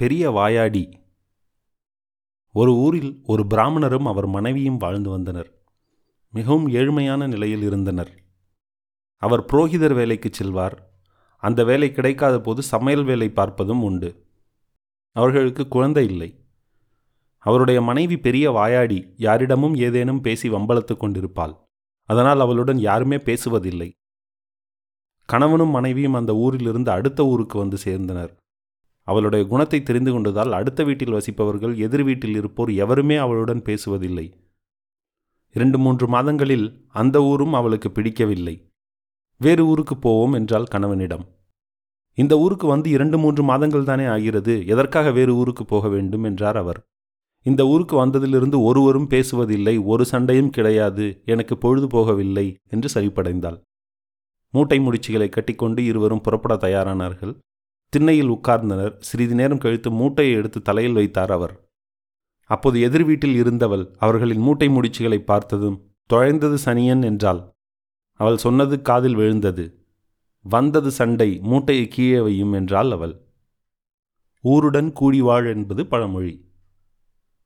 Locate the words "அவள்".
68.12-68.36, 72.90-73.26